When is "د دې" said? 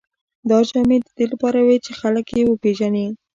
1.01-1.25